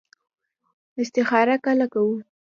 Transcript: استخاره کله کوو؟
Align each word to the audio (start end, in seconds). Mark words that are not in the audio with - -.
استخاره 1.01 1.55
کله 1.65 1.85
کوو؟ 1.93 2.13